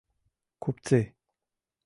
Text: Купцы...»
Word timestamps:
Купцы...» 0.63 0.99